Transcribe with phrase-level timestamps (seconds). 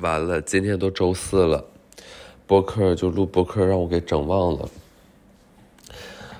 [0.00, 1.62] 完了，今天都周四了，
[2.46, 4.68] 播客就录播客，让我给整忘了。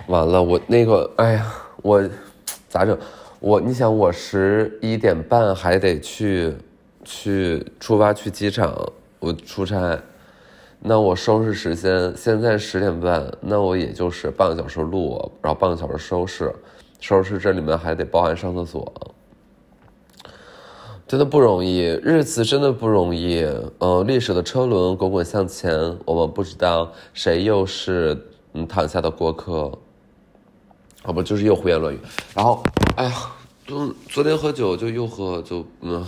[0.07, 1.53] 完了，我那个，哎呀，
[1.83, 2.03] 我
[2.69, 2.99] 咋整？
[3.39, 6.55] 我你想，我十一点半还得去
[7.05, 8.75] 去出发去机场，
[9.19, 9.99] 我出差。
[10.83, 16.51] 那我收拾时间现在十点半，那我也就是半个小时录，然后半个小时收拾，
[16.99, 18.91] 收拾这里面还得包含上厕所。
[21.11, 23.45] 真的不容易，日子真的不容易。
[23.81, 29.77] 嗯，历史的车轮滚滚向前，我们不知道谁又是嗯躺下的过客。
[31.03, 31.99] 好不就是又胡言乱语。
[32.33, 32.63] 然后，
[32.95, 33.33] 哎呀，
[33.67, 36.07] 昨昨天喝酒就又喝，就嗯，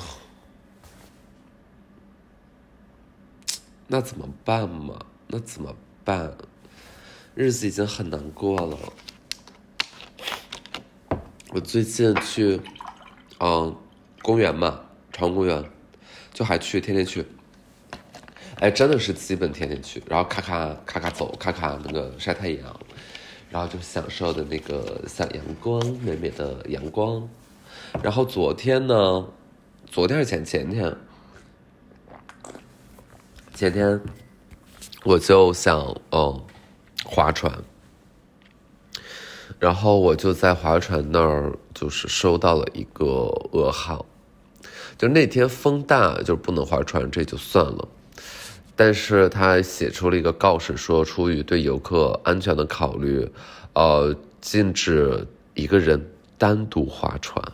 [3.88, 4.95] 那怎么办嘛？
[5.27, 5.74] 那怎么
[6.05, 6.32] 办？
[7.34, 8.79] 日子已经很难过了。
[11.51, 12.60] 我最近去，
[13.41, 13.74] 嗯，
[14.23, 14.79] 公园嘛。
[15.12, 15.62] 长公园，
[16.33, 17.25] 就还去，天天去。
[18.61, 22.80] 哎，真的是基本天天去，然后咔咔咔咔走，咔咔那个晒太阳，
[23.51, 27.29] 然后就享受的那个小阳光，美美的阳光。
[28.02, 29.27] 然后昨天呢，
[29.87, 30.96] 昨天是前前天，
[33.54, 34.01] 前天
[35.04, 36.45] 我就想嗯
[37.04, 37.52] 划船，
[39.59, 43.04] 然后我就在划船那儿就是收到了一个
[43.52, 44.07] 噩耗。
[45.02, 47.88] 就那天风大，就不能划船，这就算了。
[48.76, 53.28] 但是他写出了一个告示，说出于对游客安全的考虑，
[53.73, 56.08] 呃，禁止一个人
[56.38, 57.45] 单独划船。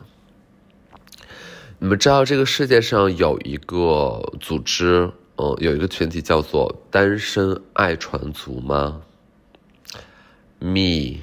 [1.78, 9.00] 你们知道这个世界上有一个组织，嗯，有一个群体叫做单身爱船族吗
[10.58, 11.20] ？Me。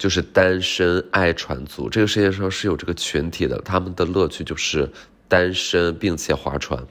[0.00, 4.90] 就是单身爱船族，这个世界上是有这个群体的，他们的乐趣就是
[5.28, 6.82] 单身并且划船。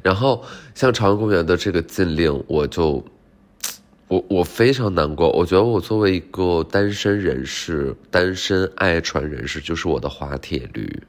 [0.00, 0.44] 然后
[0.76, 3.04] 像朝阳公园的这个禁令，我就
[4.06, 5.28] 我我非常难过。
[5.32, 11.02] 我觉得我作为一个单身人士，单身爱船人士，就是我的滑铁驴，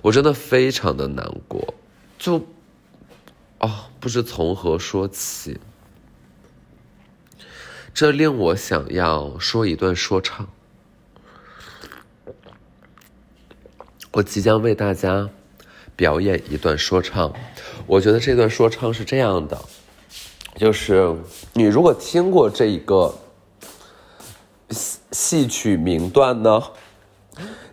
[0.00, 1.74] 我真的非常的难过，
[2.18, 2.42] 就
[3.58, 5.58] 啊，不知从何说起。
[7.98, 10.48] 这令我想要说一段说唱。
[14.12, 15.28] 我即将为大家
[15.96, 17.34] 表演一段说唱。
[17.88, 19.60] 我觉得这段说唱是这样的，
[20.54, 21.12] 就是
[21.54, 23.12] 你如果听过这一个
[24.70, 26.62] 戏戏曲名段呢，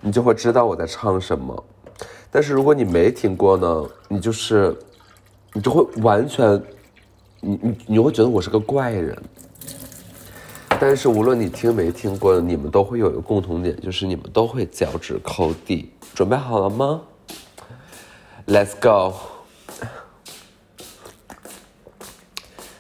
[0.02, 1.64] 你就会知道我在唱什么。
[2.32, 4.76] 但是如果你没听过呢，你就是
[5.54, 6.60] 你就会完全，
[7.42, 9.16] 你你你会觉得我是个怪人。
[10.80, 15.92] 但是无论你听没听过，你们都会有一个共同点，就是你们都会脚趾抠地。
[16.14, 17.02] 准备好了吗
[18.46, 19.16] ？Let's go！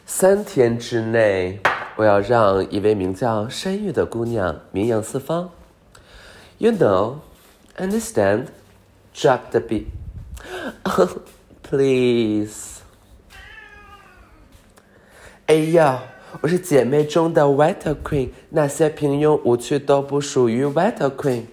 [0.06, 1.60] 三天之内，
[1.96, 5.50] 我要让一位名叫山玉的姑娘名扬四方。
[6.58, 7.16] You know,
[7.78, 8.48] understand?
[9.14, 9.86] Drop the beat,
[11.64, 12.82] please.
[15.48, 16.04] 哎呀！
[16.42, 21.44] 我是姐妹中的 White Queen，那些平庸无趣都不属于 White Queen。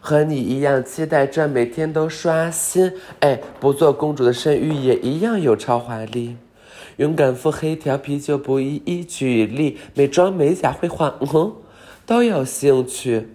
[0.00, 6.36] 和你一样期待着每天都刷新，哎，不做公主的声誉也一样有超华丽。
[6.96, 11.52] 勇敢腹黑调皮就不一一举例，美妆美甲绘画，嗯哼，
[12.04, 13.28] 都有兴趣，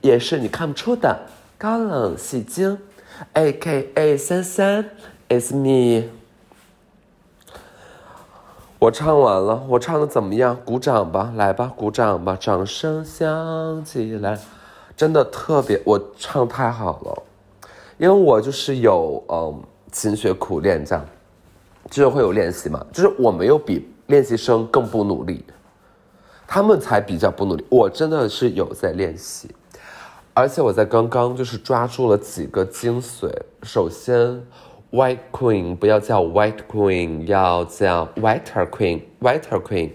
[0.00, 1.26] 也是你看不出的
[1.58, 2.78] 高冷戏精。
[3.34, 4.90] A K A 三三
[5.28, 6.15] ，is me。
[8.78, 10.54] 我唱完了，我唱的怎么样？
[10.62, 14.38] 鼓掌吧，来吧，鼓掌吧，掌声响起来，
[14.94, 17.22] 真的特别，我唱太好了，
[17.96, 21.02] 因为我就是有嗯勤学苦练这样，
[21.90, 25.42] 就是会有练习嘛，就是我没有比练习生更不努力，
[26.46, 29.50] 他们才比较不努力，我真的是有在练习，
[30.34, 33.30] 而且我在刚刚就是抓住了几个精髓，
[33.62, 34.42] 首先。
[34.92, 39.90] White Queen 不要叫 White Queen，要叫 Whiter Queen，Whiter Queen。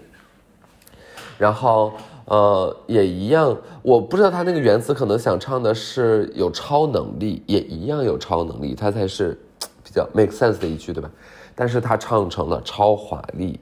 [1.38, 1.92] 然后
[2.26, 9.36] 呃也一样，我不知道他那个原词可能想唱的是有超能力，也一样有超能力，他才是
[9.82, 11.10] 比较 make sense 的一句，对吧？
[11.54, 13.58] 但是他唱成了超华丽，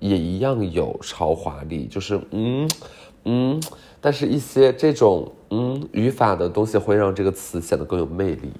[0.00, 2.68] 也一样有超华丽，就是嗯
[3.24, 3.62] 嗯，
[4.00, 8.50] 但是一些这种嗯语法的东西会让这个词显得更有魅力。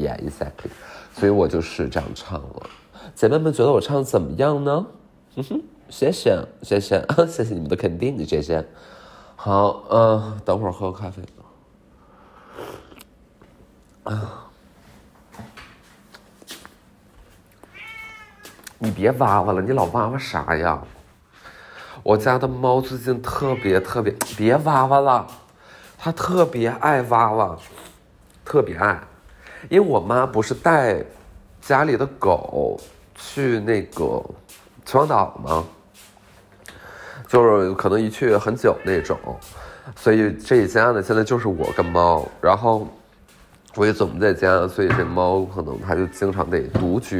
[0.00, 0.70] Yeah，exactly。
[1.12, 2.70] 所以我就是这样唱了，
[3.14, 4.86] 姐妹们觉得我唱的怎么样呢？
[5.36, 8.66] 哼哼，谢谢谢谢 谢谢你们的肯定，谢谢。
[9.36, 11.22] 好，嗯，等会儿喝个咖啡。
[14.04, 14.48] 啊，
[18.78, 20.82] 你别哇哇了，你老哇哇啥呀？
[22.02, 25.26] 我家的猫最近特别特别，别哇哇了，
[25.98, 27.58] 它特别爱哇哇，
[28.42, 28.98] 特别爱。
[29.68, 31.04] 因为我妈不是带
[31.60, 32.80] 家里的狗
[33.14, 34.24] 去那个
[34.84, 35.64] 秦皇岛吗？
[37.28, 39.16] 就是可能一去很久那种，
[39.94, 42.88] 所以这一家呢，现在就是我跟猫，然后
[43.76, 47.16] 我也总不在家，所以这猫可能它就经常得独居。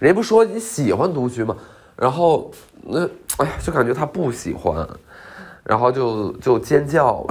[0.00, 1.56] 人家不说你喜欢独居吗？
[1.94, 2.50] 然后
[2.82, 3.04] 那
[3.36, 4.84] 哎呀，就感觉它不喜欢，
[5.62, 7.24] 然后就就尖叫，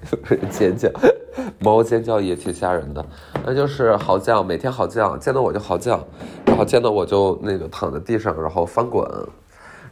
[0.50, 0.90] 尖叫，
[1.58, 3.04] 猫尖叫也挺吓人的，
[3.44, 6.06] 那就是嚎叫，每天嚎叫，见到我就嚎叫，
[6.46, 9.08] 然后见到我就那个躺在地上，然后翻滚。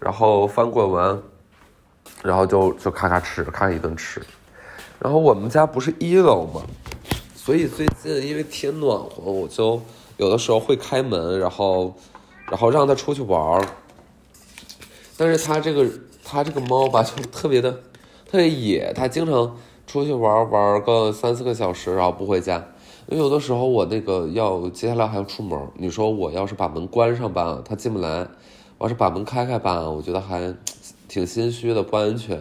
[0.04, 1.22] 然后翻滚完，
[2.24, 4.20] 然后就就咔咔吃，咔一顿吃。
[4.98, 6.60] 然后我们家不是一楼嘛，
[7.36, 9.80] 所以最近因为天暖和，我就
[10.16, 11.94] 有的时候会开门，然后
[12.50, 13.64] 然后让它出去玩儿。
[15.16, 15.86] 但是它这个
[16.24, 17.70] 它这个猫吧，就特别的
[18.28, 19.56] 特别野，它经常
[19.86, 22.66] 出去玩玩个三四个小时，然后不回家。
[23.08, 28.26] 因为有的时候我那个要接下来还要出门，你说我要是把门关上吧，他进不来。
[28.78, 30.54] 我要是把门开开吧，我觉得还
[31.08, 32.40] 挺心虚的，不安全，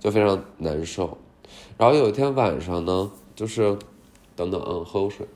[0.00, 1.16] 就非常难受。
[1.78, 3.78] 然后有一天晚上呢，就是
[4.36, 5.26] 等等，嗯，喝口水。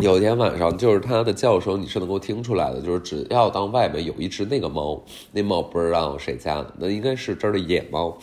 [0.00, 2.80] 有一天晚上，就是它的叫声，你是能够听出来的。
[2.80, 5.02] 就是只要当外面有一只那个猫，
[5.32, 8.16] 那猫不知道谁家的，那应该是这儿的野猫。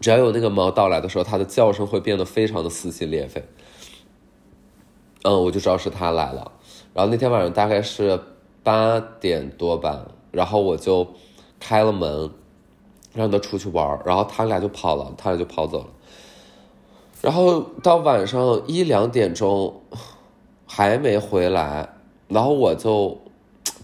[0.00, 3.42] 只要有那个猫到来的时候，它的叫声会变得非常的撕心裂肺。
[5.22, 6.52] 嗯，我就知道是它来了。
[6.92, 8.20] 然后那天晚上大概是
[8.62, 11.08] 八点多吧，然后我就
[11.58, 12.30] 开了门，
[13.14, 15.86] 让它出去玩然后它俩就跑了，它俩就跑走了。
[17.22, 19.80] 然后到晚上一两点钟
[20.74, 21.88] 还没回来，
[22.26, 23.16] 然后我就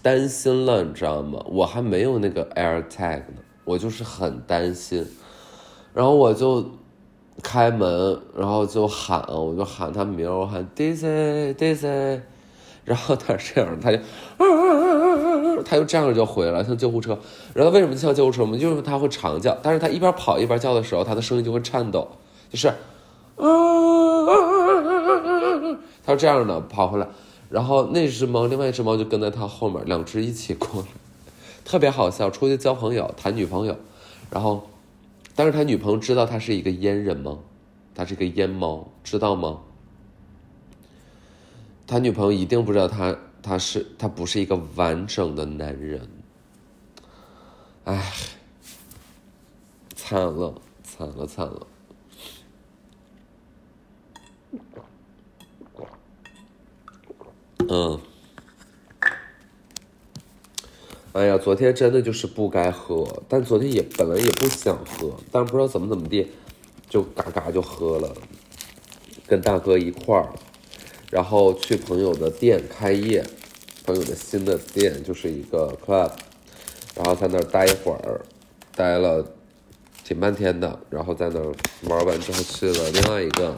[0.01, 1.41] 担心了，你知道吗？
[1.47, 5.07] 我还没有那个 Air Tag 呢，我就是很担心。
[5.93, 6.65] 然后我就。
[7.41, 12.19] 开门，然后就喊，我就喊他名，我喊 Daisy Daisy，
[12.85, 13.97] 然后他这样，他就，
[15.63, 17.17] 他就这样就回来，像救护车。
[17.55, 18.55] 然后为什么像救护车吗？
[18.57, 22.07] 就是他会长叫，但是他一边跑一边叫的时候，他的声音就会颤抖，
[22.51, 22.71] 就是，
[26.03, 27.07] 他是这样的跑回来。
[27.49, 30.87] 然后那只猫，另外一只猫就跟在他后面，两只一起过来，
[31.65, 32.29] 特别好笑。
[32.29, 33.77] 出去交朋友，谈女朋友，
[34.29, 34.67] 然后。
[35.33, 37.39] 但是他女朋友知道他是一个阉人吗？
[37.95, 39.59] 他是一个阉猫，知道吗？
[41.87, 46.05] 他女朋友一定不知道他他是他不是一个完整的男人。
[47.85, 48.11] 唉，
[49.95, 50.53] 惨了，
[50.83, 51.65] 惨了，惨了。
[57.73, 57.97] 嗯。
[61.13, 66.27] 哎呀，昨天真的就是不该喝，但昨天也本来也不想喝，但不知道怎么怎么地，
[66.89, 68.13] 就嘎嘎就喝了，
[69.25, 70.33] 跟大哥一块儿，
[71.09, 73.25] 然后去朋友的店开业，
[73.85, 76.11] 朋友的新的店就是一个 club，
[76.95, 78.21] 然后在那儿待一会儿，
[78.75, 79.25] 待了
[80.03, 81.53] 挺半天的，然后在那儿
[81.83, 83.55] 玩完之后去了另外一个，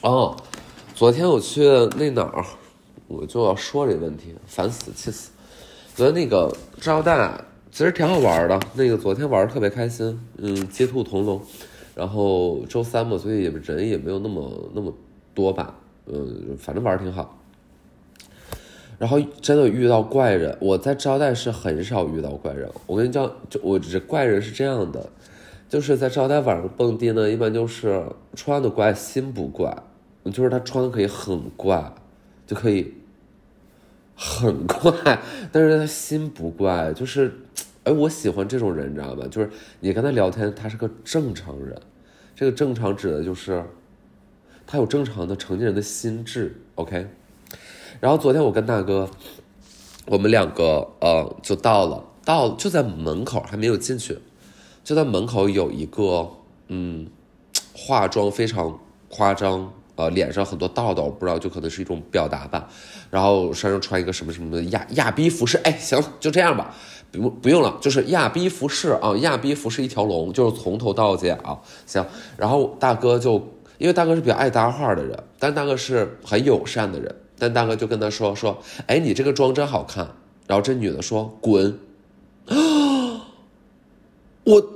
[0.00, 0.36] 哦，
[0.94, 1.62] 昨天我去
[1.96, 2.44] 那哪儿，
[3.10, 5.32] 我就要说这个问题，烦死，气死。
[5.96, 11.40] 昨天那个招待其实挺好玩的，那个昨天玩的特别开心，嗯，接兔同笼，
[11.96, 14.94] 然后周三嘛，所以也人也没有那么那么
[15.34, 15.74] 多吧，
[16.06, 17.36] 嗯，反正玩挺好。
[18.96, 22.70] 然后真的遇到怪人，我在招待室很少遇到怪人。
[22.86, 25.10] 我跟你讲，就我这怪人是这样的，
[25.68, 28.04] 就是在招待晚上蹦迪呢，一般就是
[28.36, 29.76] 穿的怪，心不怪，
[30.32, 31.92] 就是他穿的可以很怪，
[32.46, 32.94] 就可以。
[34.22, 35.18] 很怪，
[35.50, 37.32] 但是他心不怪，就是，
[37.84, 39.26] 哎，我喜欢这种人，你知道吗？
[39.30, 39.48] 就是
[39.80, 41.80] 你跟他聊天，他是个正常人，
[42.36, 43.64] 这个正常指的就是，
[44.66, 47.08] 他有正常的成年人的心智，OK。
[47.98, 49.08] 然后昨天我跟大哥，
[50.04, 54.18] 我们两个呃就到了，到就在门口还没有进去，
[54.84, 56.30] 就在门口有一个
[56.68, 57.06] 嗯，
[57.72, 59.72] 化妆非常夸张。
[60.00, 62.66] 呃，脸上很多痘痘，不知道就可能是一种表达吧。
[63.10, 66.74] 然后身上穿一个什么什么的亚亚逼服饰，哎，行，就这样吧，
[67.12, 71.62] 不不用了，就是亚逼服饰啊，亚逼服饰一条龙，就是从头到脚。
[71.84, 72.02] 行，
[72.38, 73.34] 然后大哥就
[73.76, 80.08] 因为大哥是比较爱搭话的人，但大哥是很友善的人，但大哥就跟他说说，哎，你这个妆真好看。
[80.46, 81.78] 然后这女的说滚，
[82.46, 82.56] 啊
[84.44, 84.66] 我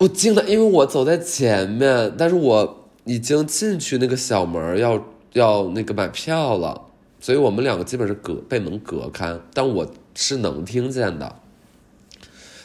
[0.00, 2.80] 我惊了，因为我走在前面，但是我。
[3.04, 6.88] 已经进去那个小门要要那个买票了，
[7.20, 11.36] 所以我们两个基本是隔被门隔开，但我是能听见的。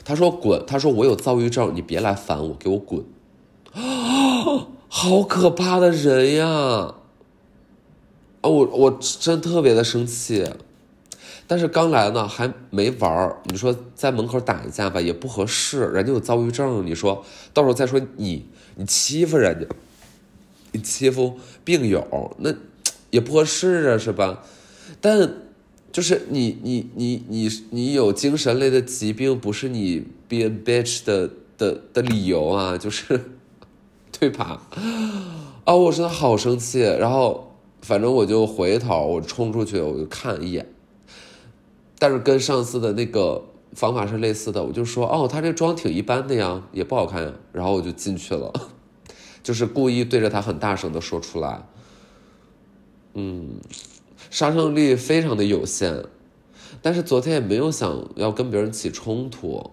[0.06, 3.04] 他说滚，他说我有躁郁症，你别来烦我，给我滚。
[3.74, 6.48] 啊， 好可怕的人呀！
[8.42, 10.50] 啊，我我真特别的生气。
[11.46, 13.38] 但是刚来呢，还没玩儿。
[13.46, 15.82] 你说在门口打一架吧，也不合适。
[15.88, 19.68] 人家有躁郁症，你说到时候再说你，你欺负人家，
[20.72, 22.54] 你欺负病友，那
[23.10, 24.44] 也不合适啊，是吧？
[25.02, 25.34] 但
[25.92, 33.20] 就是你你你你你有精神类的疾病，不是你 be a bitch 的的的理由啊，就是
[34.12, 34.68] 对吧？
[35.66, 36.82] 啊，我真的好生气。
[36.82, 40.68] 然后反正我就回头，我冲出去，我就看一眼。
[41.98, 47.34] 但是跟上次的那个方法是类似的，我就说哦，他这妆挺一般的呀，也不好看呀。
[47.52, 48.54] 然后我就进去了，
[49.50, 51.68] 就是故意对着他很大声的说出来。
[53.16, 53.60] 嗯，
[54.30, 56.06] 杀伤力非常的有限，
[56.84, 59.72] 但是昨天也没有想要跟别人起冲突。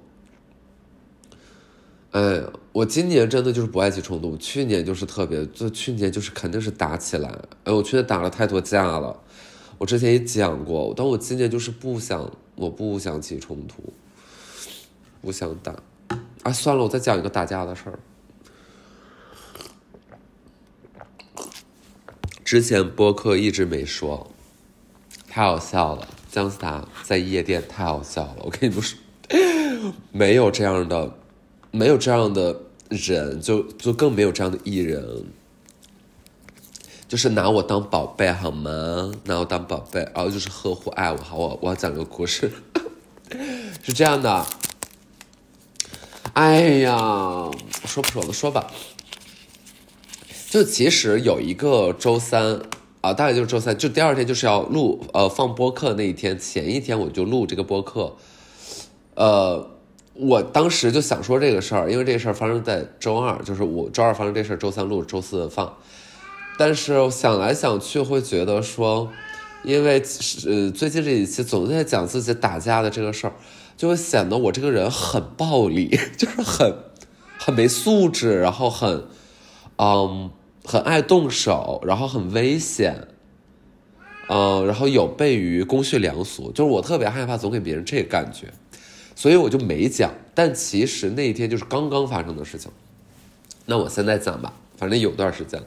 [2.12, 2.42] 哎，
[2.72, 7.28] 我今年真的就是不爱起冲突，去年就是特别，就去年就是肯定是打起来。
[7.64, 9.14] 哎，我去年打了太多架了。
[9.76, 13.92] 我之前也讲过，但我今年就是不想，我不想起冲突，
[15.20, 15.76] 不想打，
[16.44, 17.98] 哎，算了，我再讲一个打架的事儿。
[22.46, 24.30] 之前播客一直没说，
[25.28, 28.96] 太好笑了，姜思达在夜店太好笑了，我跟你们说，
[30.12, 31.12] 没有这样的，
[31.72, 32.56] 没有这样的
[32.88, 35.24] 人，就就更没有这样的艺人。
[37.08, 39.10] 就是拿我当宝贝好吗？
[39.24, 41.16] 拿我当宝贝，然后就是呵护爱我。
[41.16, 42.52] 好，我我要讲个故事，
[43.82, 44.46] 是这样的。
[46.34, 46.96] 哎呀，
[47.86, 48.32] 说不说了？
[48.32, 48.70] 说吧。
[50.56, 52.58] 就其实有一个周三
[53.02, 58.16] 啊，大概就是周三，就第二天就是要录呃放播客那一天，前一天我就录这个播客。
[59.16, 59.68] 呃，
[60.14, 65.76] 我当时就想说这个事儿，因为这个事儿发生在周二，就是我周二发生这事儿，周三录，周四放。
[66.58, 69.10] 但是想来想去，会觉得说，
[69.62, 70.02] 因为
[70.46, 73.34] 呃最近这几期总在讲自己打架的这个事儿，
[73.76, 76.74] 就会显得我这个人很暴力， 就是很
[77.38, 79.04] 很没素质，然后很
[79.76, 80.30] 嗯
[80.66, 83.06] 很爱动手，然后很危险，
[84.28, 88.52] 嗯，然后有悖于公序良俗，就是我特别害怕总给别人这个感觉，
[89.14, 90.12] 所以我就没讲。
[90.34, 92.70] 但其实那一天就是刚刚发生的事情，
[93.64, 95.62] 那我现在讲吧，反正有段时间。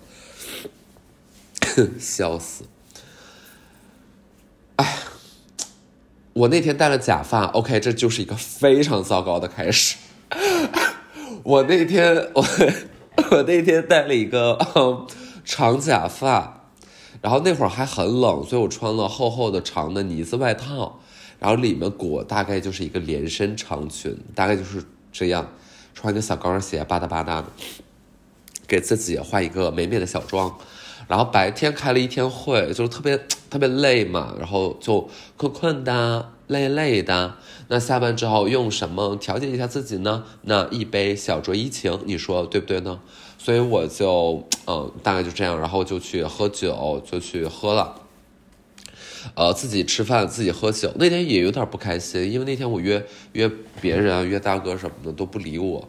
[1.98, 2.65] 笑死！
[4.75, 4.98] 哎，
[6.34, 9.96] 我那天戴了假发，OK，这就是一个非常糟糕的开始。
[11.44, 12.44] 我那天我
[13.32, 14.58] 我那天戴了一个
[15.44, 16.64] 长假发，
[17.22, 21.00] 然后那会儿还很冷，所以我穿了厚厚的长的呢子外套，
[21.40, 25.48] 然后里面裹大概就是一个连身长裙，大概就是这样，
[25.94, 27.46] 穿个小高跟鞋，吧嗒吧嗒的，
[28.68, 30.58] 给自己画一个美美的小妆。
[31.08, 33.18] 然后白天开了一天会，就是特别
[33.50, 37.38] 特别累嘛，然后就困困的、累累的。
[37.70, 40.25] 那下班之后用什么调节一下自己呢？
[40.41, 43.00] 那一杯小酌怡情，你说对不对呢？
[43.38, 48.01] 所以我就嗯，大概就这样，然后就去喝酒，就去喝了。
[49.36, 50.91] 呃，自己吃饭，自己喝酒。
[50.96, 55.88] 那天也有点不开心，因为那天我约约别人啊，约大哥什么的都不理我。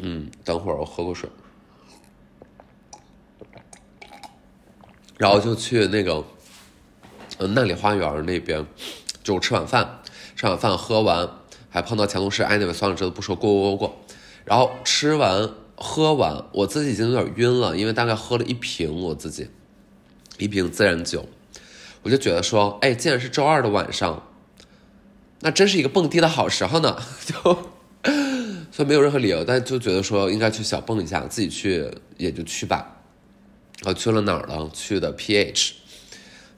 [0.00, 1.30] 嗯，等会儿我喝口水。
[5.16, 6.24] 然后就去那个，
[7.38, 8.64] 嗯，那里花园那边，
[9.28, 10.00] 就吃晚饭，
[10.36, 11.28] 吃晚饭喝完，
[11.68, 14.00] 还碰到前同事，哎，那算了，这都不说，过过过过。
[14.46, 19.50] 然后吃完喝完，我自己已经有点晕了，因为大概喝了一瓶我自己，
[20.38, 21.28] 一瓶自然酒，
[22.02, 24.26] 我就觉得说，哎，既然是周二的晚上，
[25.40, 27.34] 那真是一个蹦迪的好时候呢， 就，
[28.72, 32.96] 所以没有任何理由，但就觉得说应该去小蹦一下，自己去也就去吧。
[33.82, 34.70] 然后去了哪儿了？
[34.72, 35.72] 去的 pH，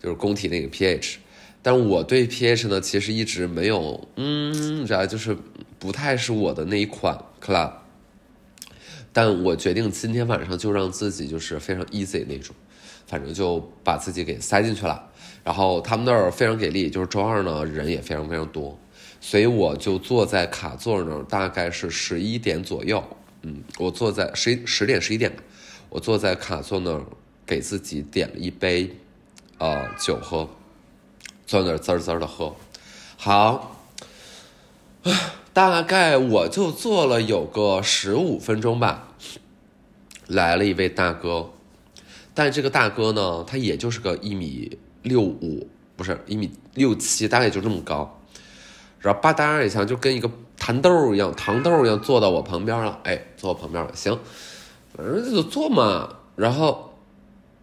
[0.00, 1.16] 就是工体那个 pH，
[1.62, 5.36] 但我对 pH 呢，其实一直没有，嗯，知道就是
[5.78, 7.72] 不太是我的那一款 club。
[9.12, 12.54] 但我决定今天晚上就让自己就是非常 easy 那种，
[13.06, 15.04] 反正就把自己给塞进去了。
[15.42, 18.78] 然后他们那儿非常给力，就是周二呢人也非常非常多，
[19.20, 23.02] 所以我就坐在卡座那儿，大概是十一点左右，
[23.42, 25.32] 嗯，我坐在十十点十一点。
[25.88, 27.04] 我坐在卡座那儿，
[27.44, 28.88] 给自己点了一杯，
[29.58, 30.48] 呃，酒喝，
[31.50, 32.54] 坐那儿滋滋的喝。
[33.16, 33.74] 好，
[35.52, 39.08] 大概我就坐了有个十五分钟吧。
[40.28, 41.50] 来了一位大哥，
[42.34, 48.20] 但这个大哥呢，他也就是个一米六五，不是一米六七，大概就这么高。
[49.00, 53.00] 然后吧嗒一下，就跟一个糖豆一样，糖豆一样坐到我旁边了。
[53.02, 54.16] 哎，坐我旁边了，行，
[54.96, 56.14] 反正就坐嘛。
[56.36, 56.94] 然后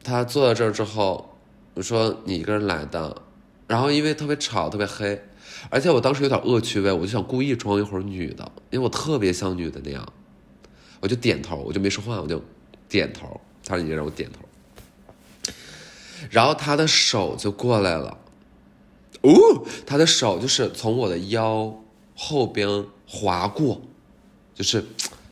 [0.03, 1.37] 他坐在这儿之后，
[1.75, 3.21] 我说你一个人来的，
[3.67, 5.21] 然后因为特别吵，特别黑，
[5.69, 10.13] 而且我当时有点恶趣味，我就想故意装一会儿女的，因为我特别像女的那样，
[11.01, 12.41] 我就点头，我就没说话，我就
[12.87, 13.39] 点头。
[13.65, 15.53] 他说你让我点头，
[16.29, 18.17] 然后他的手就过来了。
[19.23, 19.31] 哦，
[19.85, 21.83] 他的手就是从我的腰
[22.15, 23.81] 后边划过，
[24.55, 24.85] 就是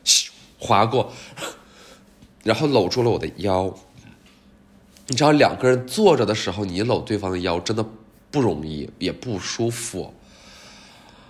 [0.04, 0.28] 咻
[0.58, 1.10] 划过，
[2.44, 3.74] 然后搂住了我的腰。
[5.06, 7.86] 你知道，两个人坐着的时候，你搂对方的腰真的
[8.30, 10.12] 不容易，也不舒服。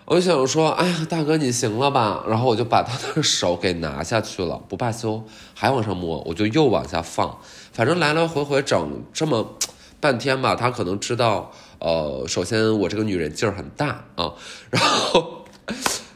[0.05, 2.25] 我就想说，哎呀，大哥你行了吧？
[2.29, 5.25] 然后我就把他的手给拿下去了，不罢休，
[5.55, 7.39] 还往上摸，我就又往下放，
[7.73, 9.57] 反正来来回回整这么
[9.99, 11.51] 半天吧，他可能知道。
[11.79, 14.33] 呃，首先我这个女人劲儿很大啊，
[14.71, 15.45] 然后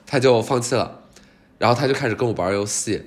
[0.07, 1.01] 他就放弃了，
[1.59, 3.03] 然后他就开始跟我玩游戏，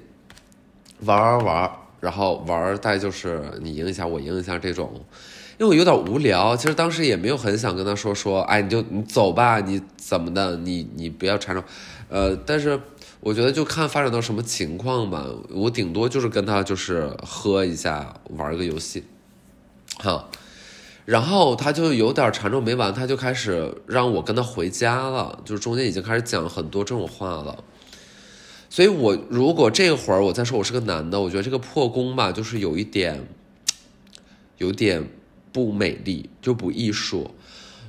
[1.00, 5.04] 玩玩玩，然后玩大概就是你赢一下我赢一下这种，
[5.60, 11.64] 因为我有点无聊，其实当时也没有很想跟他说说，哎，你就你走吧，你怎么的，你你不要缠着，
[12.10, 12.80] 呃，但是
[13.20, 19.04] 我觉得就看发展到什么情况吧，我顶多就是跟他就是喝一下，玩个游戏，
[20.00, 20.30] 好。
[21.06, 27.62] 然后他就有点缠着没完，他就开始让我跟他回家了，就是中间已经开始讲很多这种话了。
[28.70, 33.28] 所以，我如果这会儿我再说我是个男的，我觉得这个破功吧，就是有一点，
[34.60, 35.10] 有点
[35.54, 37.32] 不美丽，就不艺术。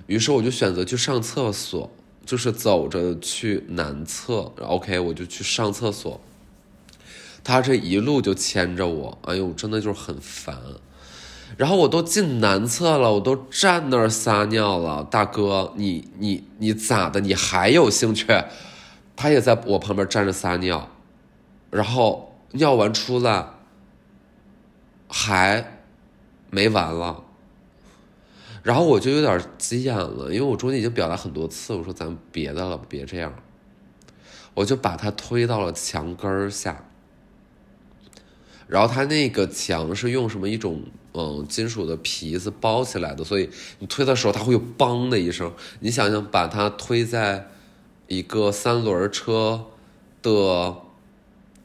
[0.06, 1.90] 于是我就选择去上厕所，
[2.24, 4.52] 就是走着去男厕。
[4.60, 6.20] OK，我就去上厕所。
[7.42, 10.56] 他这一路就牵着我，哎呦，真的就是很烦。
[11.56, 17.20] 然后我都进男厕了，我都站那儿撒尿了，大哥，你你你咋的？
[17.20, 18.26] 你还有兴趣？
[19.16, 20.88] 他也在我旁边站着撒尿，
[21.70, 23.46] 然后尿完出来
[25.08, 25.80] 还
[26.50, 27.23] 没完了，
[28.64, 33.32] 然后我就有点急眼了，因为我中间已经表达很多次，我说咱别的了，别这样，
[34.54, 36.88] 我就把他推到了墙根下。
[38.66, 45.52] 然后它那个墙是用什么一种嗯金属的皮子包起来的，所以你推的时候它会有“梆”的一声。
[45.80, 47.50] 你想想，把它推在
[48.06, 49.66] 一个三轮车
[50.22, 50.74] 的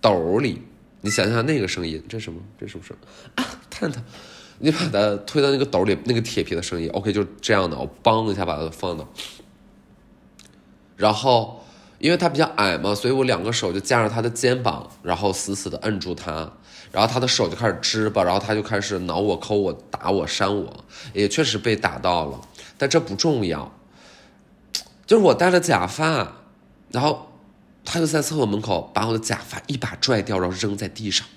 [0.01, 0.63] 斗里，
[0.99, 2.41] 你想想那个声音，这什么？
[2.59, 2.93] 这是不是
[3.35, 3.45] 啊？
[3.69, 4.03] 探探，
[4.59, 9.07] 你把它推到那个斗里，那个铁皮的声音，OK，就这样的，我梆一下把它放到，
[10.95, 11.63] 然后
[11.97, 16.51] 因为它比较矮嘛，所以我两个手就架着他的肩膀，然后死死的摁住他。
[16.91, 22.41] 然后他的手就开始支吧，然后他就开始挠我、抠我、打我、扇我，也确实被打到了，
[22.79, 23.71] 但这不重要。
[25.05, 26.37] 就是我戴了假发，
[26.89, 27.27] 然后
[27.85, 31.27] 他就在厕所门口把我的假发一把拽掉，然后扔在地上。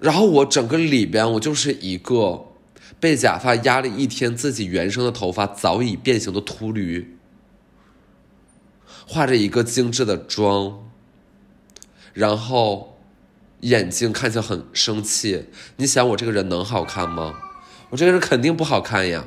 [0.00, 2.46] 然后我整个里边，我就是一个
[2.98, 7.16] 被假发压了一天，自己原生的头发早已变形的秃驴，
[9.06, 10.90] 化着一个精致的妆，
[12.12, 12.88] 然后。
[13.62, 15.44] 眼睛看起来很生气，
[15.76, 17.38] 你想我这个人能好看吗？
[17.90, 19.26] 我这个人肯定不好看呀。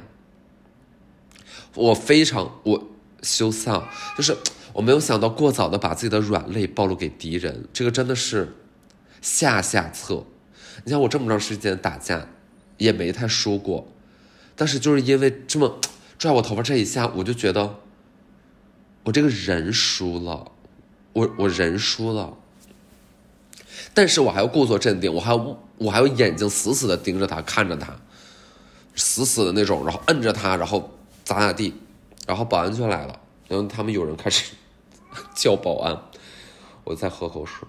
[1.76, 2.88] 我非常我
[3.22, 3.84] 羞臊，
[4.18, 4.36] 就是
[4.74, 8.56] 我没有想到过早的把自己的软肋暴露给敌人，这个真的是
[9.22, 10.26] 下下策。
[10.84, 12.28] 你像我这么长时间打架，
[12.78, 13.88] 也没太输过，
[14.56, 15.80] 但是就是因为这么
[16.18, 17.80] 拽我头发这一下，我就觉得
[19.04, 20.52] 我这个人输了，
[21.14, 22.38] 我我人输了。
[23.94, 27.96] 但是我还要故作镇定，我还要我还要眼睛死死的盯着他，看着他，
[28.96, 30.92] 死死的那种，然后摁着他，然后
[31.24, 31.74] 咋咋地，
[32.28, 34.54] 然后保安就来了，然后他们有人开始
[35.36, 35.98] 叫保安，
[36.84, 37.68] 我再喝口水，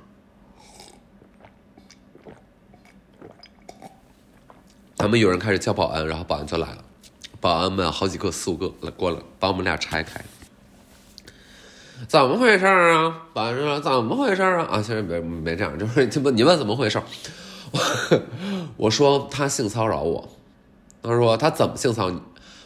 [5.04, 6.78] 他们有人开始叫保安，然后保安就来了，
[7.38, 10.18] 保安们好几个四五个来过来把我们俩拆开。
[12.08, 13.14] 怎么回事啊？
[13.34, 14.62] 保安说怎么回事啊？
[14.62, 16.98] 啊，现在没没这样，就是你问怎么回事？
[17.70, 18.22] 我
[18.88, 20.26] 我说他性骚扰我，
[21.02, 22.22] 他说他怎么性骚扰你？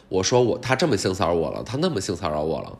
[0.08, 2.78] 我说我他这么性骚扰我了，他那么性骚扰我了。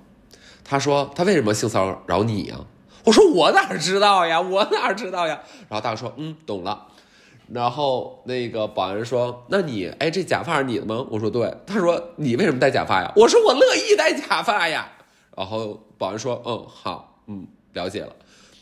[0.62, 2.54] 他说他为什么性骚扰你呀？
[3.02, 4.40] 我说我哪知道呀？
[4.40, 5.40] 我哪知道呀？
[5.68, 6.86] 然后大哥说嗯懂了。
[7.52, 11.06] 然后那个保安说那你哎这假发是你的吗？
[11.10, 11.52] 我说对。
[11.66, 13.12] 他说你为什么戴假发呀？
[13.16, 14.90] 我说我乐意戴假发呀。
[15.36, 18.14] 然后保安说：“嗯，好，嗯，了解了。”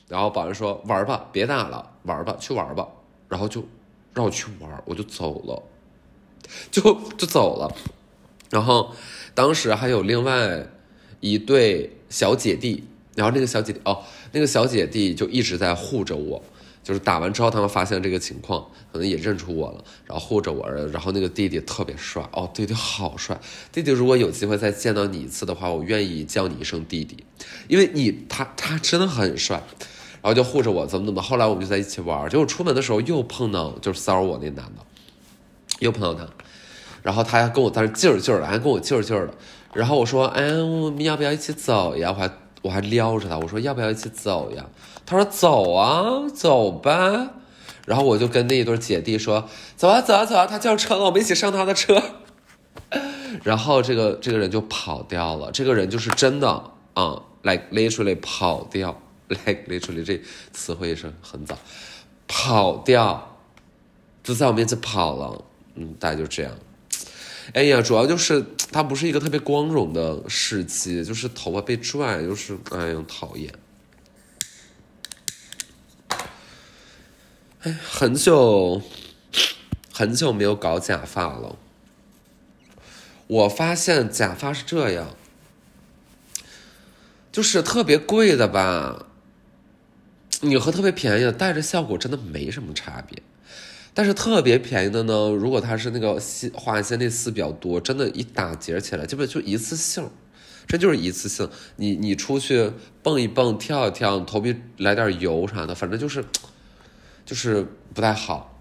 [0.08, 2.86] 然后保安说：“玩吧，别打了，玩吧，去玩吧。”
[3.28, 3.64] 然后就
[4.14, 5.62] 让我去玩，我就走了，
[6.70, 7.74] 就就走了。
[8.50, 8.92] 然后
[9.34, 10.64] 当时还有另外
[11.18, 12.84] 一对小姐弟，
[13.16, 16.40] 然后那个小姐哦，那个小姐弟就一直在护着我。
[16.86, 20.70] 就是打完之后，他们发现这个情况，可能也认出我了，然后护着我。
[20.92, 23.36] 然后那个弟弟特别帅哦，弟弟好帅。
[23.72, 27.24] 弟弟，如果有机会再见到你一次的话，我愿意叫你一声弟弟，
[27.66, 29.60] 因为你他他真的很帅。
[30.22, 31.20] 然后就护着我，怎么怎么。
[31.20, 34.82] 后来我们就在一起玩，结果出门的时候又碰到就是骚扰我那男的，
[35.80, 36.24] 又碰到他，
[37.02, 39.34] 然后他还跟我在那劲儿劲儿的，还跟我劲儿劲儿的。
[39.74, 42.10] 然后我说，哎，我们要不要一起走呀？
[42.10, 42.28] 我还
[42.66, 44.66] 我还撩着他，我说要不要一起走呀？
[45.06, 47.30] 他说走啊，走吧。
[47.86, 50.46] 然后我就跟那一对姐弟说，走啊，走啊，走啊。
[50.46, 52.02] 他叫车了，我们一起上他的车。
[53.44, 55.52] 然后这个这个人就跑掉了。
[55.52, 56.48] 这个人就是真的
[56.94, 60.20] 啊，like literally 跑掉， like literally 这
[60.52, 61.56] 词汇是很早，
[62.26, 63.36] 跑掉，
[64.24, 65.44] 就在我面前跑了。
[65.76, 66.52] 嗯，大概就这样。
[67.52, 73.52] 哎呀，主要就是它不是一个特别光荣的事迹，就是头发被拽，就是哎呀讨厌。
[77.62, 78.82] 哎，很久
[79.92, 81.56] 很久没有搞假发了。
[83.28, 85.16] 我发现假发是这样，
[87.32, 89.06] 就是特别贵的吧，
[90.42, 93.20] 你和特别便宜的戴着效果真的没什么差别。
[93.96, 100.06] 但是特别便宜的呢，如果它是那个细化纤那丝比较多，真的，一打结起来，基本就一次性，
[100.66, 101.48] 这就是一次性。
[101.76, 102.70] 你你出去
[103.02, 106.22] 蹦一蹦、跳一跳，头皮来点油啥的，反正就是，
[107.24, 108.60] 就是不太好。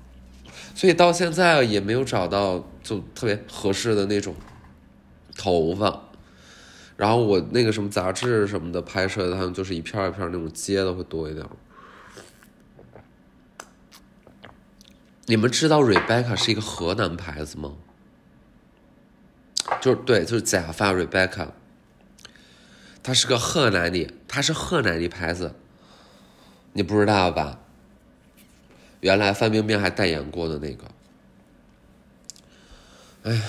[0.74, 4.34] 所以到现在也没有找到就特别合适的那种
[5.38, 6.04] 头发。
[6.96, 11.46] 然后我那个什么杂志什么的拍摄，他们就是一片一片那种接的会多一点。
[15.28, 17.74] 你们知道 Rebecca 是一个河南牌子吗？
[19.82, 21.48] 就是对，就是假发 Rebecca，
[23.02, 25.56] 它是个河南的，它是河南的牌子，
[26.74, 27.60] 你不知道吧？
[29.02, 30.86] 原来范冰冰还代言过的那个。
[33.24, 33.42] 哎呀，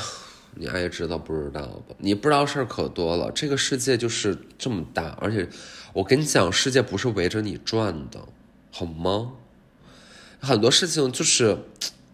[0.54, 1.94] 你爱知道不知道吧？
[1.98, 3.30] 你不知道事儿可多了。
[3.32, 5.46] 这个世界就是这么大，而且
[5.92, 8.18] 我跟你讲，世界不是围着你转的，
[8.72, 9.32] 好吗？
[10.40, 11.58] 很多事情就是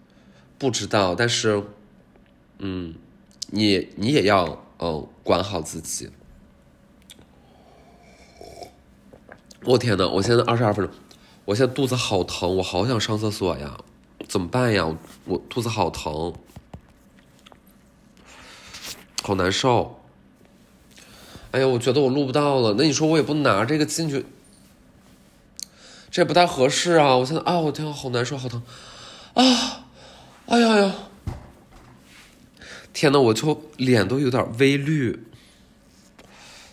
[0.59, 1.63] 不知道，但是，
[2.59, 2.95] 嗯，
[3.49, 6.11] 你你也要嗯管好自己。
[9.65, 10.95] 我天呐，我现在二十二分钟，
[11.45, 13.79] 我现在肚子好疼，我好想上厕所呀，
[14.29, 14.97] 怎么办呀？
[15.25, 16.35] 我肚子好疼，
[19.23, 20.01] 好难受。
[21.51, 24.25] 哎呀，我觉得我录不到了，那你说我也不拿这个进去。
[26.13, 27.17] 这不太合适啊！
[27.17, 28.63] 我现在啊，我天，好难受，好疼，
[29.33, 29.87] 啊，
[30.45, 30.95] 哎呀呀，
[32.93, 35.25] 天呐，我就脸都有点微绿，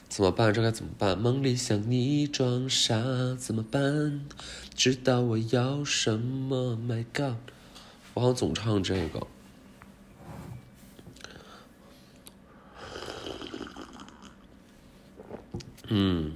[0.10, 0.54] 怎么办？
[0.54, 1.18] 这该怎么办？
[1.18, 3.02] 梦里想你装傻
[3.40, 4.26] 怎么办？
[4.76, 7.38] 知道我要什么？My God，
[8.16, 9.26] 我好像总唱这个，
[15.88, 16.34] 嗯。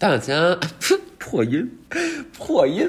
[0.00, 0.56] 大家
[1.18, 1.76] 破音，
[2.32, 2.88] 破音。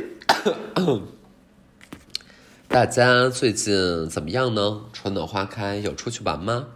[2.69, 4.85] 大家最近怎么样呢？
[4.93, 6.67] 春暖花开，有出去玩吗？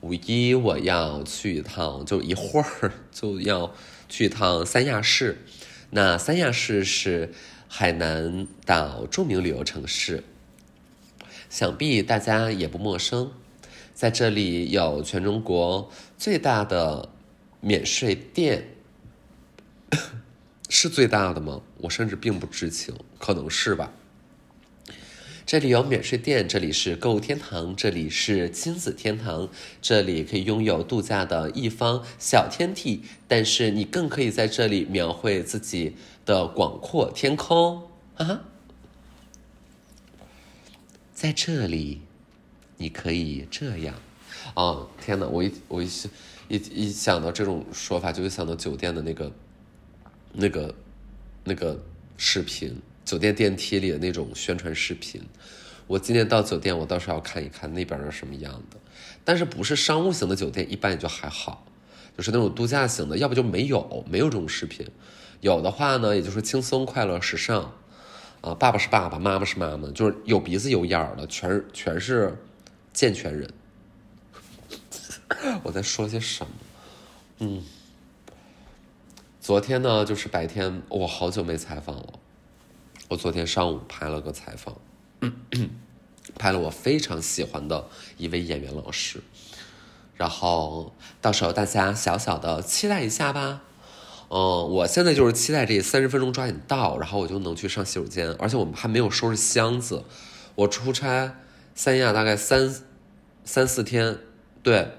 [0.00, 3.72] 五一我要去一趟，就一会儿就要
[4.08, 5.44] 去一趟三亚市。
[5.90, 7.32] 那三亚市是
[7.68, 10.24] 海南岛著名旅游城市，
[11.48, 13.30] 想必大家也不陌生。
[13.94, 17.10] 在这里有全中国最大的
[17.60, 18.74] 免税店。
[20.68, 21.62] 是最大的吗？
[21.78, 23.92] 我甚至并不知情，可能是吧。
[25.46, 29.48] 这里有免税店，这里是购物天堂，这里是亲子天堂，
[29.80, 35.96] 这里可以拥有度假的一方小天地，但是你更可以在这里描绘自己
[36.26, 38.42] 的广阔天空啊！
[41.14, 42.02] 在这里，
[42.76, 43.94] 你可以这样。
[44.54, 45.26] 哦，天哪！
[45.26, 45.88] 我一我一
[46.48, 49.32] 一一想到这种说法，就会想到酒店的那个。
[50.40, 50.72] 那个，
[51.42, 51.76] 那个
[52.16, 55.20] 视频，酒店电梯里的那种宣传视频，
[55.88, 58.76] 我今天到酒店，我倒是要看一看那边是什么样的。
[59.24, 61.66] 但是不是商务型的酒店，一般也就还好，
[62.16, 64.86] 就是那种度假型的，要不就没有，没有这种视频。
[65.40, 67.72] 有的话呢，也就是轻松、快乐、时尚，
[68.40, 72.38] 啊，爸爸是爸爸，妈妈是妈妈，就是有鼻子有眼儿的，全全是
[72.92, 73.50] 健全人。
[75.64, 76.52] 我在说些什么？
[77.40, 77.64] 嗯。
[79.48, 82.18] 昨天呢，就是白天，我好久没采访了。
[83.08, 84.76] 我昨天上午拍了个采访，
[86.36, 89.22] 拍了我非常喜欢的一位演员老师，
[90.16, 93.62] 然后到时候大家小小的期待一下吧。
[94.28, 100.04] 嗯，我现在就是期待这三十分钟抓紧到，然后我就能去上洗手间，而且我们还没有收拾箱子。
[100.56, 101.38] 我出差
[101.74, 102.84] 三亚大概三
[103.46, 104.18] 三四天，
[104.62, 104.90] 对，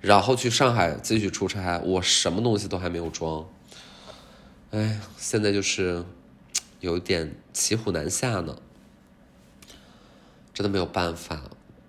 [0.00, 3.46] 然后去上海继续出差，我什么东西都还没有装。
[4.70, 6.04] 哎，现在就是
[6.78, 8.56] 有点骑虎难下呢，
[10.54, 11.42] 真的没有办法。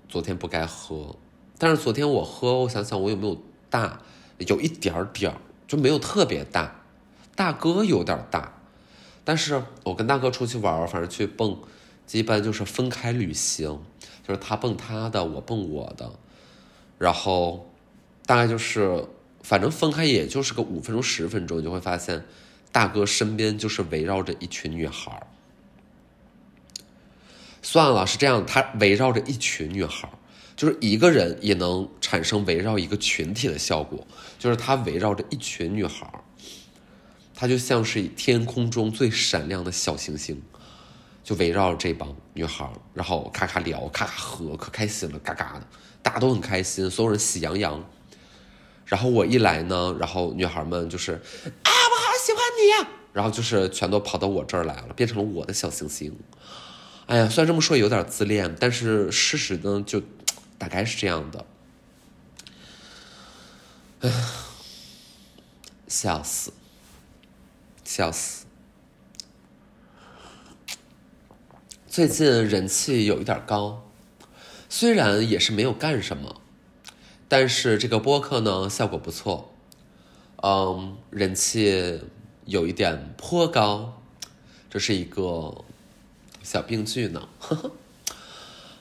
[0.10, 1.16] 昨天不该喝，
[1.60, 3.40] 但是昨天我喝，我想想我有没有
[3.70, 4.02] 大，
[4.40, 5.34] 有一点点，
[5.68, 6.84] 就没有特别大。
[7.36, 8.60] 大哥有点大，
[9.24, 11.60] 但是我跟大哥出去玩，反正去蹦，
[12.08, 13.80] 基本就是分开旅行，
[14.28, 16.12] 就是他蹦他的，我蹦我的，
[16.98, 17.70] 然后
[18.26, 19.06] 大概就是，
[19.44, 22.26] 反正分开也就是个五分钟十分钟，就会发现，
[22.72, 25.28] 大哥身边就是围绕着一群女孩儿。
[27.62, 30.18] 算了，是这样，他围绕着一群女孩儿，
[30.56, 34.08] 就是一个人也能产生围绕一个群体的效果，
[34.40, 36.24] 就是他围绕着一群女孩儿。
[37.36, 40.42] 他就像是天空中最闪亮的小行星，
[41.24, 45.68] 就围绕着这帮女孩然后咔咔聊，咔咔喝，可开心了，嘎嘎的，
[46.02, 47.84] 大家都很开心，所有人喜洋洋。
[48.86, 51.22] 然后我一来呢，然后女孩们就是，
[52.60, 56.18] 你呀，然后就是全都跑到我这儿来了，变成了我的小行星。
[57.08, 60.02] 哎呀，虽然这么说有点自恋，但是事实呢，就
[60.58, 61.46] 大概是这样的。
[64.02, 64.12] 哎，
[65.88, 66.54] 笑死。
[67.84, 68.46] 笑死！
[71.90, 73.84] 最近人气有一点高，
[74.70, 76.40] 虽然也是没有干什么，
[77.28, 79.54] 但是这个播客呢效果不错，
[80.42, 82.02] 嗯，人气
[82.52, 84.02] 有一点颇高，
[84.70, 85.64] 这是一个
[86.44, 87.30] 小病句呢。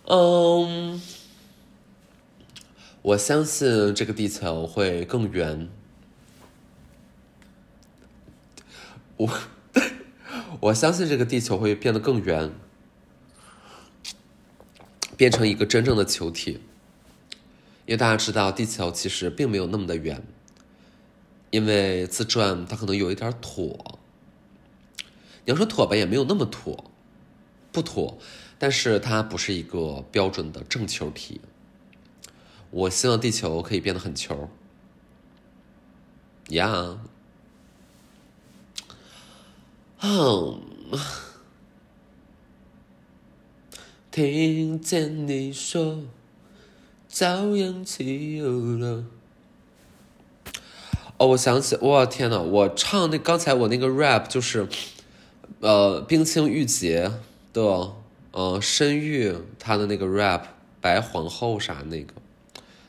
[0.07, 1.01] 嗯，
[3.01, 5.69] 我相信这个地球会更圆。
[9.17, 9.31] 我
[10.59, 12.53] 我相信这个地球会变得更圆，
[15.17, 16.61] 变成一个真正的球体。
[17.87, 20.27] 因为大家知道，地球其实并没有那么的圆，
[21.51, 23.77] 因为自转它可能有一点椭。
[25.45, 26.85] 你要说椭吧，也没有那么椭，
[27.73, 28.17] 不椭，
[28.59, 31.41] 但是它不是一个标准的正球体。
[32.71, 34.49] 我希望地球可以变得很球，
[36.51, 37.01] 呀。
[40.03, 40.61] 嗯，
[44.11, 46.05] 听见你说
[47.09, 49.05] 朝阳起有了。
[51.21, 54.67] 哦，我想起，哇天呐，我唱那刚才我那个 rap 就是，
[55.61, 57.13] 呃，冰清玉洁
[57.53, 57.93] 的，
[58.33, 60.45] 呃，申玉他的那个 rap
[60.81, 62.15] 白皇后啥那个，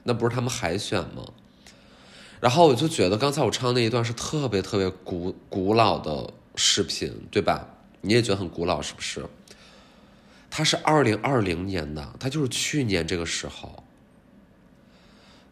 [0.04, 1.26] 那不是他们海选吗？
[2.40, 6.32] 然后我就觉得刚才我唱那一段是特别特别古古老的。
[6.54, 7.66] 视频对吧？
[8.02, 9.26] 你也觉得很古老是不是？
[10.50, 13.84] 它是二零二零年的，它就是去年这个时候。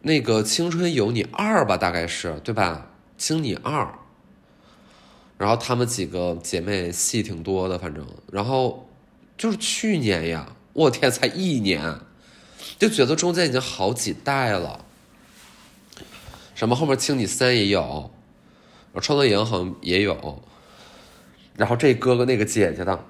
[0.02, 2.86] 那个《青春有你二》吧，大概是对吧？
[3.22, 3.82] 《青你二》，
[5.36, 8.88] 然后他们几个姐妹戏挺多的，反正，然后
[9.36, 11.98] 就是去年呀，我天，才一年，
[12.78, 14.84] 就觉得中间已经好几代了。
[16.54, 18.10] 什么后面《青你三》也有，
[19.00, 20.42] 《创造营》好像也有。
[21.56, 23.04] 然后这哥哥那个姐姐的，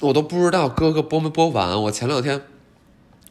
[0.00, 1.82] 我都不知道哥哥播没播完。
[1.84, 2.42] 我前两天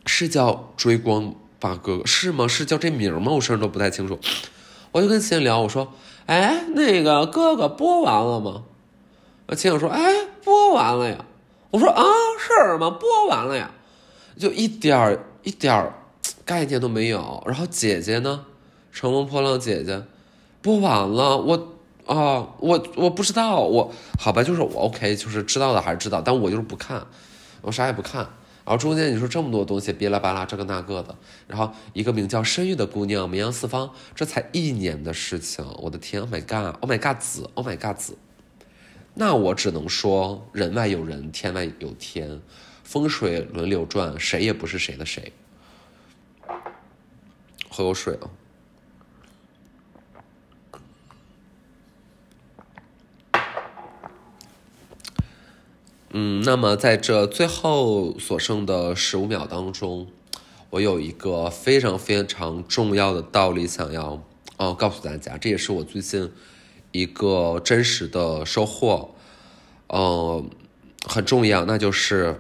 [0.08, 2.48] 是叫追光吧哥哥是吗？
[2.48, 3.32] 是叫这名吗？
[3.32, 4.20] 我甚至都不太清楚。
[4.92, 5.94] 我就跟秦聊，我说
[6.28, 8.64] ：“哎，那个哥哥播完了吗？”
[9.48, 10.02] 啊秦颖说：“哎，
[10.44, 11.26] 播完了呀。”
[11.72, 12.04] 我说：“啊，
[12.38, 12.90] 是吗？
[12.90, 13.72] 播完了呀？”
[14.38, 15.94] 就一点儿一点儿
[16.44, 17.42] 概念都没有。
[17.48, 18.46] 然后姐姐呢？
[18.92, 20.04] 乘风破浪姐姐
[20.62, 21.70] 播完了，我。
[22.06, 27.02] 啊，我我不知道，我好吧，就是我 OK，就是知道的还是知道，但我就是不看，
[27.62, 28.28] 我啥也不看。
[28.66, 31.16] 然后中间你说这么多东西，哔啦吧啦这个那个的，
[31.48, 38.18] 然后一个名叫申玉的姑娘名扬四方，这才一年的事情，我的天，Oh my god，Oh my god 子，Oh my god 子，
[39.16, 42.42] 那我只能说人外有人，天外有天，
[42.84, 45.34] 风水轮流转，谁也不是谁的谁。
[47.70, 48.30] 喝口水啊。
[56.16, 60.08] 嗯，那么在这最后所剩的十五秒当中，
[60.70, 64.24] 我有一个非常非常重要的道理想要
[64.58, 66.32] 哦告诉大家，这也是我最近
[66.92, 69.16] 一个真实的收获。
[69.88, 70.50] 嗯，
[71.08, 72.40] 很重要，那就是